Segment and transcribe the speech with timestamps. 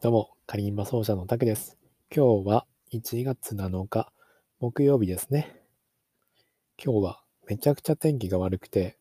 [0.00, 1.76] どうも、カリンバ奏者のタクです。
[2.14, 4.12] 今日は1月7日、
[4.60, 5.60] 木曜日ですね。
[6.80, 8.96] 今日はめちゃくちゃ天気が悪くて、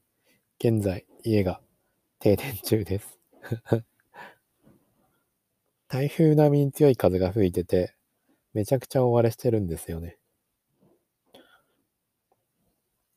[0.57, 1.61] 現在家が
[2.17, 3.19] 停電中です。
[5.87, 7.93] 台風並みに強い風が吹いてて、
[8.53, 10.17] めちゃくちゃ大荒れしてるんですよね。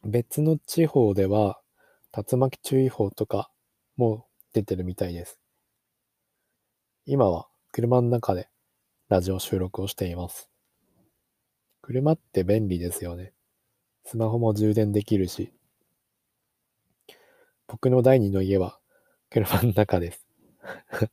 [0.05, 1.63] 別の地方では、
[2.15, 3.51] 竜巻注意報とか
[3.97, 5.41] も出てるみたいです。
[7.07, 8.49] 今は車の中で
[9.09, 10.51] ラジオ収録をしています。
[11.83, 13.33] 車って便利ですよね。
[14.05, 15.53] スマホも充電できるし。
[17.69, 18.81] 僕の第二の家は
[19.31, 20.27] 車の中です。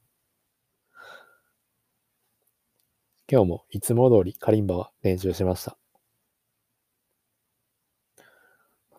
[3.32, 5.78] 今日もいつも通りカリンバは練習しました。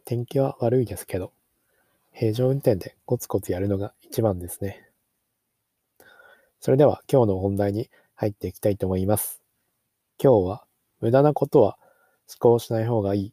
[0.04, 1.32] 天気は悪いですけど、
[2.12, 4.87] 平常運転でコツコツやるのが一番ですね。
[6.60, 9.40] それでは今日の本題に入っていきたいと思います。
[10.22, 10.64] 今日は
[11.00, 11.78] 無駄なことは
[12.28, 13.32] 思考しない方がいい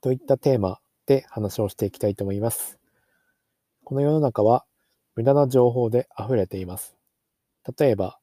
[0.00, 2.78] といったテーマで話をしていきたいと思います。
[3.84, 4.64] この世の中は
[5.14, 6.96] 無駄な情報で溢れています。
[7.78, 8.18] 例えば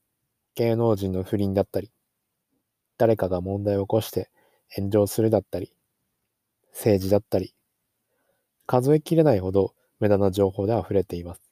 [0.55, 1.89] 芸能人の不倫だったり、
[2.97, 4.29] 誰かが問題を起こして
[4.75, 5.71] 炎上するだったり、
[6.73, 7.55] 政治だったり、
[8.67, 11.50] 数えきれないほど無駄な情報で溢れています。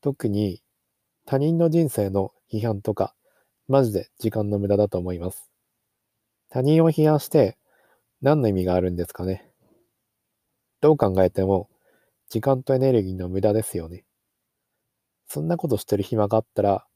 [0.00, 0.62] 特に
[1.26, 3.14] 他人の人生の批判とか、
[3.68, 5.50] マジで時間の無駄だと思います。
[6.48, 7.56] 他人を批判して
[8.22, 9.48] 何の意味があるんですかね。
[10.80, 11.68] どう考えても
[12.28, 14.04] 時間とエネルギーの無駄ですよね。
[15.28, 16.86] そんなことしてる暇があったら、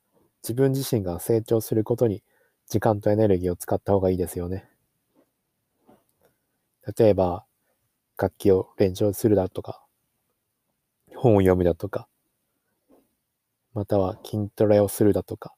[0.43, 2.23] 自分自身が成長することに
[2.69, 4.69] 時間とエネルギーを使った方がいいですよね。
[6.99, 7.45] 例えば、
[8.17, 9.85] 楽器を練習するだとか、
[11.15, 12.09] 本を読むだとか、
[13.75, 15.53] または筋トレをするだとか、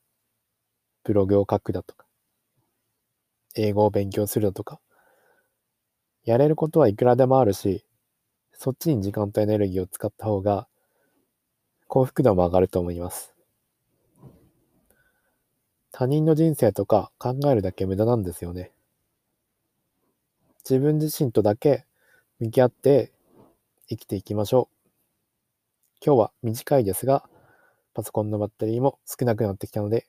[1.05, 2.07] ブログを書くだとか、
[3.55, 4.81] 英語を勉強するだとか、
[6.25, 7.85] やれることはいくらでもあるし、
[8.53, 10.67] そっちに時間とエネルギーを使った方が
[11.89, 13.35] 幸福度も上がると思います。
[15.93, 18.73] 他人の人生とか考えるだけ無駄なんですよね。
[20.69, 21.85] 自分自身とだけ
[22.41, 23.13] 向き合って
[23.89, 24.89] 生きていきましょう。
[26.05, 27.29] 今日は短いですが、
[27.97, 30.07] パソコンのバッテリーも少なくなってきたので、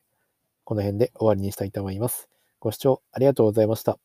[0.65, 2.29] この辺で終わりにしたいと思います。
[2.59, 3.99] ご視聴ありがとうございました。